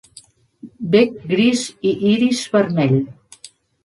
Bec 0.95 1.11
gris 1.33 1.61
i 1.89 1.91
iris 2.13 2.39
vermell. 2.55 2.97